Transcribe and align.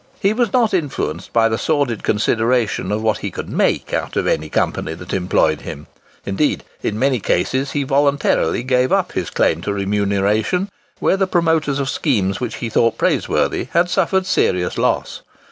He 0.19 0.33
was 0.33 0.51
not 0.51 0.73
influenced 0.73 1.31
by 1.31 1.47
the 1.47 1.59
sordid 1.59 2.01
consideration 2.01 2.91
of 2.91 3.03
what 3.03 3.19
he 3.19 3.29
could 3.29 3.47
make 3.51 3.93
out 3.93 4.15
of 4.17 4.25
any 4.25 4.49
company 4.49 4.95
that 4.95 5.13
employed 5.13 5.61
him; 5.61 5.85
indeed, 6.25 6.63
in 6.81 6.97
many 6.97 7.19
cases 7.19 7.73
he 7.73 7.83
voluntarily 7.83 8.63
gave 8.63 8.91
up 8.91 9.11
his 9.11 9.29
claim 9.29 9.61
to 9.61 9.71
remuneration 9.71 10.71
where 10.97 11.17
the 11.17 11.27
promoters 11.27 11.79
of 11.79 11.87
schemes 11.87 12.39
which 12.41 12.55
he 12.55 12.67
thought 12.71 12.97
praiseworthy 12.97 13.65
had 13.73 13.91
suffered 13.91 14.25
serious 14.25 14.75
loss. 14.79 15.21